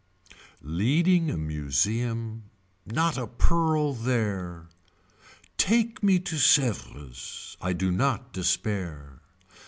Leading 0.63 1.29
a 1.29 1.37
museum 1.37 2.45
not 2.87 3.19
a 3.19 3.27
pearl 3.27 3.93
there. 3.93 4.67
Take 5.57 6.01
me 6.01 6.17
to 6.21 6.39
Sevres 6.39 7.55
I 7.61 7.73
do 7.73 7.91
not 7.91 8.33
despair. 8.33 9.21